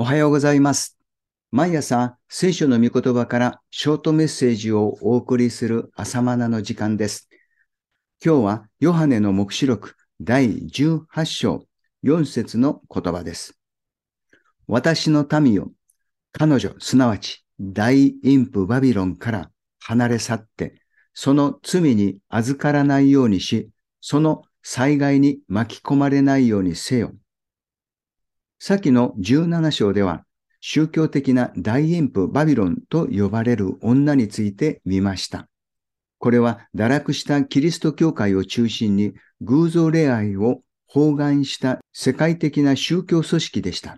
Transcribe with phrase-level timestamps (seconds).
[0.00, 0.96] おはようございます。
[1.52, 7.28] 毎朝、聖書の御言葉からショートメッセージをお送りする朝マナの時間です。
[8.24, 11.66] 今日は、ヨハネの目視録第18章
[12.02, 13.58] 4節の言葉です。
[14.66, 15.70] 私の民よ、
[16.32, 20.80] 彼女、すなわち大陰譜バビロンから離れ去って、
[21.12, 23.68] その罪に預からないようにし、
[24.00, 27.12] その災害に巻き込まれないようにせよ。
[28.62, 30.26] 先の17章では、
[30.60, 35.48] 宗教的な大陰譜バビロンと呼ばれる女について見ました。
[36.18, 43.96] これは堕落したキリスト教会を中心に偶像礼拝を包含した世界的な宗教組織でした。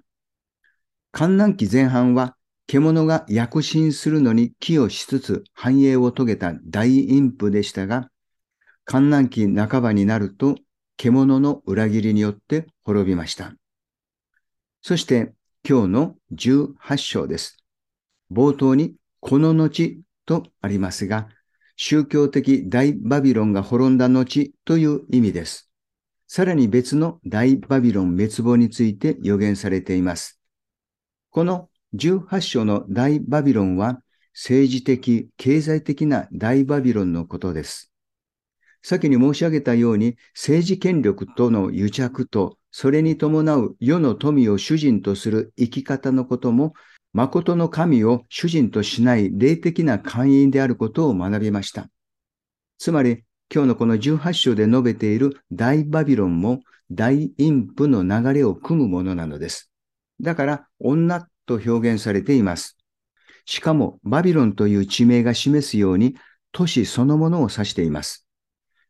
[1.10, 2.36] 観覧期前半は
[2.69, 8.10] 獣が躍進するのに寄与しつつ繁栄を遂げた大陰譜でしたが、
[8.84, 10.55] 観覧期半ばになると
[10.97, 13.55] 獣の裏切りによって滅びました。
[14.82, 15.32] そして
[15.68, 17.56] 今日の18章です。
[18.32, 21.28] 冒頭にこの後とありますが、
[21.77, 25.70] 宗教的大バビロンが滅んだ後という意味です。
[26.27, 30.41] さらに別の大バビロン滅亡について予言されています。
[31.30, 34.00] この18章の大バビロンは
[34.34, 37.92] 政治的、経済的な大バビロンのことです。
[38.83, 46.73] 先に申し上げたように政治権力との癒着とそれに伴う世の富を主人とする生き方のことも
[47.12, 51.89] 誠の神を主人としない霊的な会員であることを学びました。
[52.78, 59.70] つまり今日のこの18章で述べている大バビロンも大陰譜の流れを組むものなのです。
[60.23, 62.78] だから女と表現されています。
[63.45, 66.17] しかもバビロンという地名が示すように
[66.53, 68.27] 都市そのものを指しています。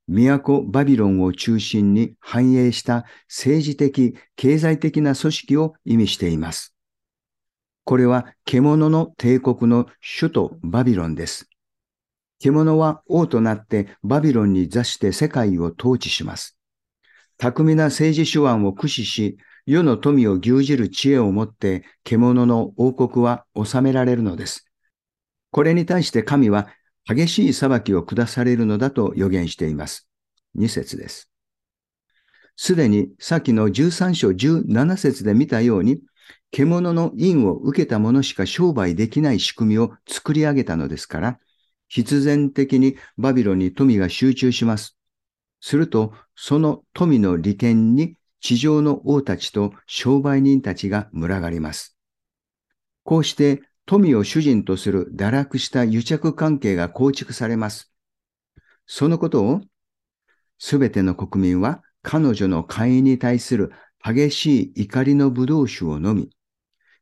[0.08, 6.74] 都バビロンを中心に繁栄した政治的、経済的な組織を意味しています。
[7.84, 9.86] これは獣の帝国の
[10.18, 11.48] 首都バビロンです。
[12.38, 16.56] 獣は王となってバビロンに座して世界を統治します。
[17.38, 19.36] 巧みな政治手腕を駆使し、
[19.66, 24.66] 世の富を牛耳る知恵を持って獣の王国は治められるのです。
[25.52, 26.68] これに対して神は
[27.06, 30.08] 激しい裁きを下されるのだと予言しています。
[30.56, 31.30] 2節です。
[32.56, 36.00] すでに先の13章17節で見たように、
[36.50, 41.40] 獣の印を受けた者しか商売できない仕組みを作り上げたのですから、
[41.88, 44.96] 必然的にバビロンに富が集中します。
[45.60, 51.96] すると、その富の利権に地上の王たちと商売人たちが群がります。
[53.04, 57.92] こうして富を主人とする堕落した癒着関係が構築されます。
[58.86, 59.60] そのことを、
[60.58, 63.72] すべての国民は彼女の会員に対する
[64.04, 66.30] 激しい怒りの葡萄酒を飲み、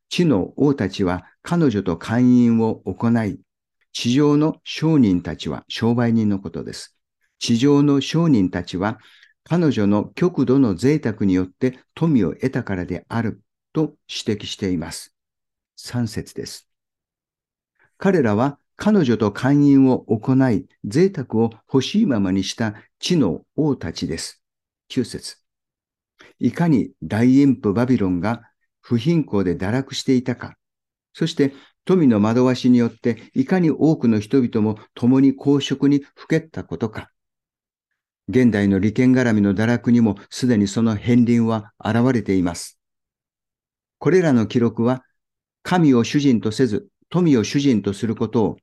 [0.08, 3.40] 地の王たちは彼女と会員を行い、
[3.92, 6.96] 地上の商人たちは商売人のことです。
[7.38, 8.98] 地上の商人たちは
[9.44, 13.42] 彼女の極度の贅沢によって富を得たからである
[13.72, 15.14] と指摘しています。
[15.76, 16.69] 3節です。
[18.02, 24.42] 彼らは彼女と勧誘を行い、贅沢を欲しいままにした地の王たちです。
[24.88, 25.36] 9節
[26.38, 28.40] いかに大陰譜バビロンが
[28.80, 30.56] 不貧困で堕落していたか、
[31.12, 31.52] そして
[31.84, 37.10] 富の惑わしによっていかに多くの人々も共に公職にふけったことか。
[38.30, 42.78] 現代の利権絡みの堕落にもすでにその片鱗は現れています。
[43.98, 45.04] これらの記録は
[45.62, 48.56] 神を主人とせず富を主人とすることを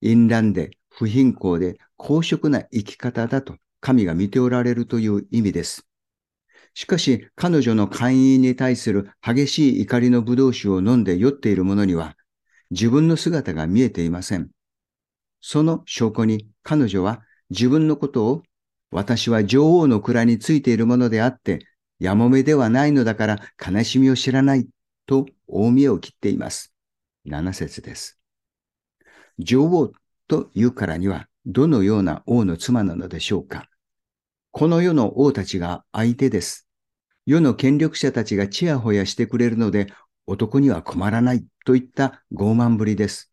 [0.00, 5.86] 淫乱で不貧困で公職な生き方だと神が見ておられるという意味です。
[6.74, 12.16] しかし彼女の会員に対する激しい怒りの葡萄酒を飲んで酔っている者には
[12.70, 14.50] 自分の姿が見えていません。
[15.40, 18.42] その証拠に彼女は自分のことを
[18.90, 21.66] 私は女王の蔵についているものであって、
[21.98, 24.66] やもめではないのだから悲しみを知らない
[25.06, 26.73] と大見えを切っています。
[27.26, 28.18] 7節です。
[29.38, 29.92] 女王
[30.28, 33.68] というからにはどのような王の妻なのでしょうか？
[34.50, 36.68] この世の王たちが相手です。
[37.26, 39.88] 世の権力者たちがちやほやしてくれるので
[40.26, 43.32] 男には困らないといった傲慢ぶりです。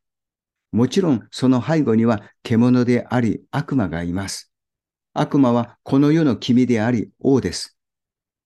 [0.71, 4.51] もちろんその背後には獣であり悪魔がいます。
[5.13, 7.77] 悪魔はこの世の君であり王です。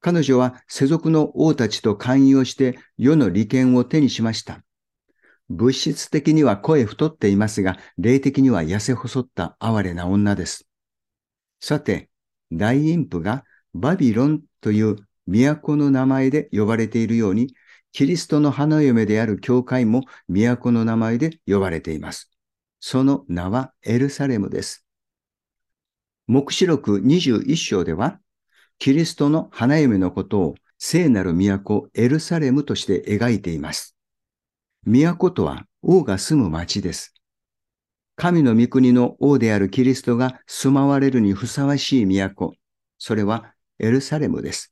[0.02, 4.65] 彼女は世俗の王たちと勧誘をして世の利権を手にしました。
[5.50, 10.68] 物質的には声太っていますが、霊的には痩せ細った哀れな女です。
[11.60, 12.10] さて、
[12.52, 13.44] 大陰譜が
[13.74, 14.98] バビロンという
[15.28, 17.54] 都の名前で呼ばれているように、
[17.92, 22.32] キリストの花嫁である教会も都の名前で呼ばれています。
[22.80, 24.86] その名はエルサレムです。
[26.28, 28.20] 目視録21章では、
[28.80, 33.95] キリストの花嫁のことを聖なる都エルサレムとして描いています。
[34.86, 37.14] 都とは王が住む町です。
[38.16, 42.54] 神の御国の王であるキリストが住まわれるにふさわしい都。
[42.98, 44.72] それはエルサレムです。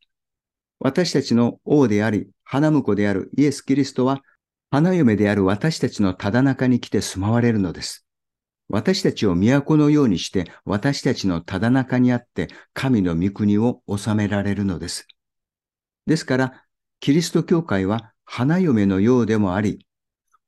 [0.80, 4.22] 私たちの王であり、花婿であるイエス・キリストは、
[4.70, 8.06] 花嫁である私たちのただ中に来て住まわれるのです。
[8.70, 15.08] 私たちを都のようにして、私たちのただ中にあって、神の御国を治められるのです。
[16.06, 16.66] ですから、
[17.00, 19.86] キリスト教会は花嫁のようでもあり、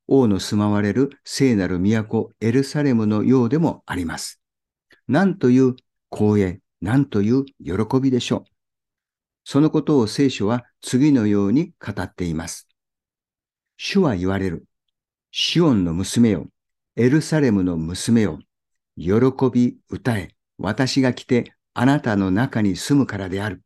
[0.07, 4.41] 王の住まわれる聖なる都エルサレムのようでもあります。
[5.07, 5.75] なんという
[6.11, 8.43] 光栄、なんという喜びでしょう。
[9.43, 12.67] そのことを聖書は次のように語っています。
[13.77, 14.65] 主は言われる。
[15.31, 16.47] シオンの娘よ。
[16.95, 18.39] エルサレムの娘よ。
[18.97, 19.13] 喜
[19.53, 20.29] び歌え。
[20.57, 23.61] 私が来てあなたの中に住むからである。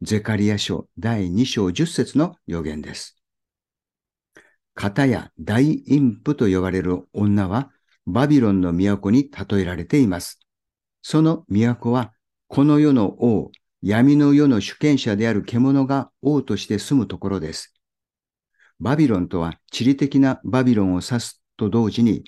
[0.00, 3.21] ゼカリア書第2章10節の予言です。
[4.74, 7.70] 型や大陰譜と呼ばれる女は
[8.06, 10.40] バビロンの都に例えられています。
[11.02, 12.12] その都は
[12.48, 13.50] この世の王、
[13.82, 17.74] 闇の世の主権者である獣が王として住むところです。
[18.78, 22.24] バビロンとは地理的なバビロンを指すと同時に、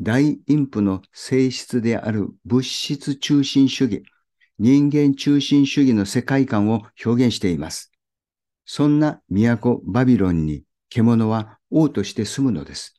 [0.00, 4.02] 大陰譜の性質である物質中心主義、
[4.58, 7.92] 人間中心主義の世界観を表現しています。
[8.64, 12.94] そんな都バビロンに獣は王として住むのです。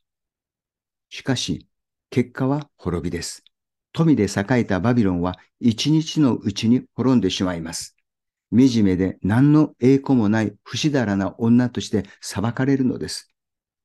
[1.08, 1.68] しかし、
[2.10, 3.44] 結果は滅びです。
[3.92, 7.96] 富で栄えたバビロンは一日のうちに滅んでしまいます。
[8.50, 13.32] 惨めで何の栄光もない不死だらな女として裁かれるのです。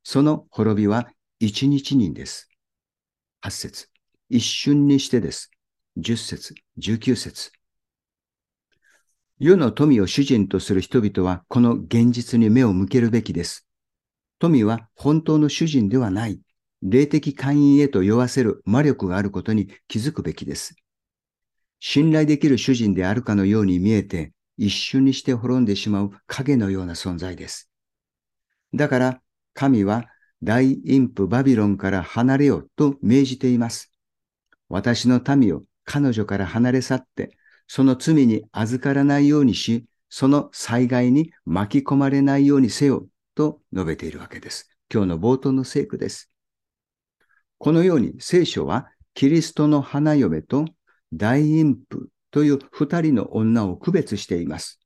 [0.03, 1.07] その滅びは
[1.39, 2.49] 一日にです。
[3.41, 3.89] 八節。
[4.27, 5.51] 一瞬にしてです。
[5.97, 7.51] 十節、十九節。
[9.37, 13.68] 世の富を主人とする人々はこの現実に目を向けるべきです。
[14.39, 16.39] 富は本当の主人ではない、
[16.81, 20.75] 霊的会員へと酔わせる魔力があることに気づくべきです。
[21.81, 27.69] 信頼できる主人であるかのように見えて、一瞬にして滅んでしまう影のような存在です。
[28.73, 29.21] だから、
[29.53, 30.05] 神は
[30.41, 33.91] 大陰譜バビロンから離れよと命じています。
[34.69, 37.35] 私の民を彼女から離れ去って、
[37.67, 43.05] その罪に預からないようにし、その災害に巻き込まれないようにせよ
[43.39, 44.69] と述べているわけです。
[44.93, 46.29] 今日の冒頭の聖句です。
[47.57, 50.65] このように聖書はキリストの花嫁と
[51.13, 54.81] 大陰譜という二人の女を区別しています。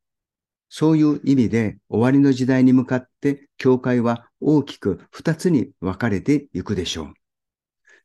[0.70, 7.14] そういう意味で終わりの時代に向かって教会は大きく二つに分かれていくでしょう。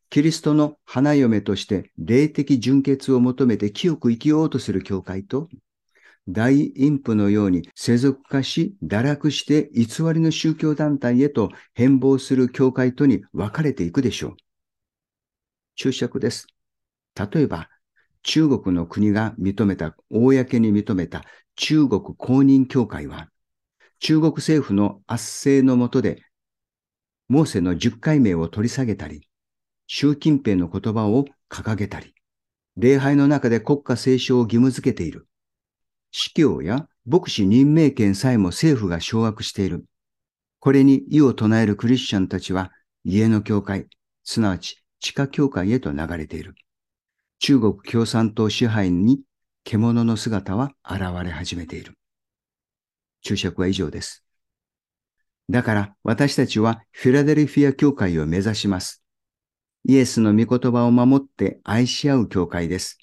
[0.08, 5.50] キリストの花嫁として霊的純潔を求めて清く生きようとする教会と、
[6.30, 14.36] 大陰譜のように世俗化し、堕落して偽りの宗教団体へと変貌する教会とに分かれていくでしょう。
[15.74, 16.46] 注釈です。
[17.14, 17.70] 例えば、
[18.22, 21.24] 中国の国が認めた、公に認めた
[21.56, 23.28] 中国公認教会は、
[24.00, 26.22] 中国政府の圧政の下で、
[27.28, 29.28] モーセの十回名を取り下げたり、
[29.86, 32.12] 習近平の言葉を掲げたり、
[32.76, 35.27] 礼拝の中で国家斉唱を義務付けている。
[36.10, 39.84] 司教や牧師任命権さえも政府が掌握している。
[40.60, 42.72] これに異を唱えるクリスチャンたちは
[43.04, 43.86] 家の教会、
[44.24, 46.54] すなわち地下教会へと流れている。
[47.38, 49.20] 中国共産党支配に
[49.64, 51.94] 獣の姿は現れ始めている。
[53.22, 54.24] 注釈は以上です。
[55.50, 59.02] だから私たちはフィラデルフィア教会を目指します。
[59.84, 62.98] イエスの御言葉を守って愛し合う教会です。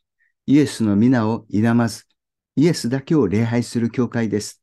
[0.46, 2.06] イエスの皆を否まず、
[2.58, 4.62] イエスだけを礼拝する教会です。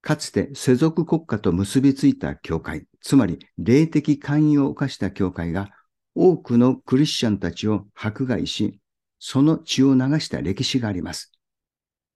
[0.00, 5.70] かつて世俗国家と結びついた教会、つまり霊的寛容を犯した教会が
[6.16, 8.80] 多くのクリスチャンたちを迫害し、
[9.20, 11.30] その血を流した歴史があります。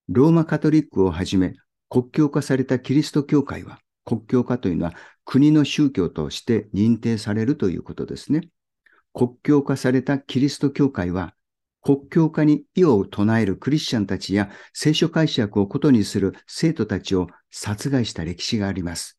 [0.08, 1.54] ローマカトリックをはじめ
[1.88, 4.94] 国境化されたキリスト教会は、国境化というのは
[5.25, 8.49] 国の宗教として認定されるということですね。
[9.12, 11.34] 国境化されたキリスト教会は
[11.83, 19.19] 国境化に異を唱えるクリスチャンたちや聖書解釈をことにする生徒たちを殺害した歴史があります。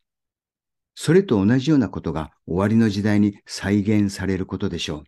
[0.96, 5.04] それと同じようなことが終わりの時代に再現されることでしょ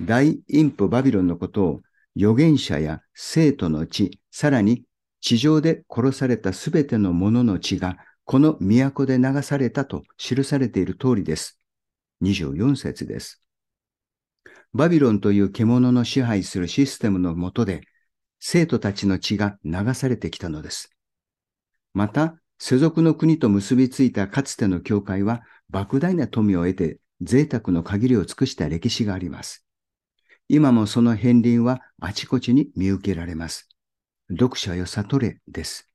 [0.00, 0.04] う。
[0.04, 1.80] 大陰譜バビロンのことを
[2.16, 4.84] 預言者や生徒の血、さらに
[5.20, 11.58] 地上で殺されたすべての者の血がこの都で流されたと記されている通りです。
[12.22, 13.41] 24節です。
[14.74, 17.82] バビロンという獣の支配するシステムの下で、
[18.40, 20.90] 生徒たちの血が流されてきたのです。
[21.94, 29.64] また、世俗の国と結びついたかつての教会は、莫大な富を得て贅沢の限りを尽くした歴史があります。
[30.48, 33.68] 今もその片鱗はあちこちに見受けられます。
[34.30, 35.88] 読者よ悟れです。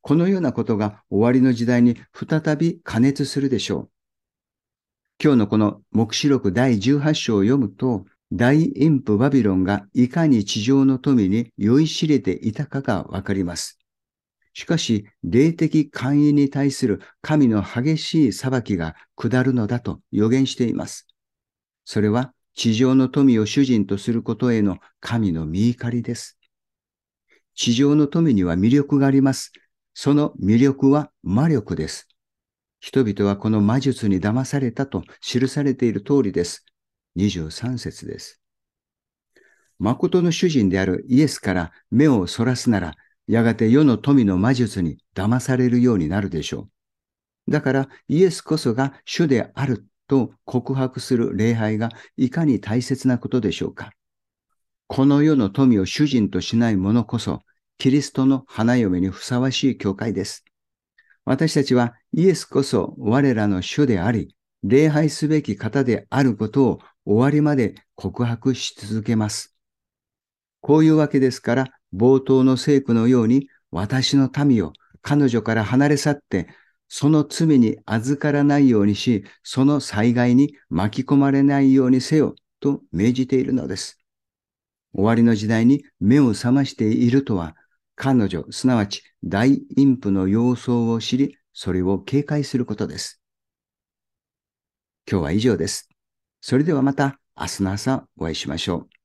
[0.00, 3.90] このようなことが終わりの時代に再び加熱するでしょう。
[5.20, 13.80] 今日のこの目視録第18章を読むと、大インプバビロンがいかに地上の富に酔いしれていたかがわかります。
[14.54, 21.08] しかし、霊的寛易に対する神の激しい裁きが下るのだと予言しています。
[21.84, 26.38] それは地上の富を主人とすることへの神の見怒りです。
[27.56, 29.50] 地上の富には魅力があります。
[29.94, 32.06] その魅力は魔力です。
[32.80, 36.64] 人々はこの魔術に騙されたと記されている通りです。
[37.16, 38.40] 23節です。
[39.78, 42.94] 誠の主人であるイエスから目をそらすなら、
[43.26, 46.68] やがて世の富の魔術に騙されるようになるでしょ
[47.46, 47.50] う。
[47.50, 53.92] だからイエスこそが主であると告白する礼拝がいかに大切なことでしょうか。
[54.86, 57.42] この世の富を主人としない者こそ
[57.76, 60.44] キリストの花嫁にふさわしい教会です。
[61.28, 69.54] 私たちはイエスこそ我らの主であり、礼拝すべき方であることを終わりまで告白し続けます。
[70.62, 76.48] こういうわけですから、冒頭の聖句のように、私の民を彼女から離れ去って、
[76.88, 83.98] その罪に預からないようにし、その災害に巻き込まれないようにせよと命じているのです。
[84.94, 87.54] 終わりの時代に目を覚ましているとは、
[87.96, 93.20] 彼女、すなわち大陰譜の様相を知り、それを警戒することです。
[95.10, 95.88] 今日は以上です。
[96.40, 98.97] それではまた明日の朝お会いしましょう。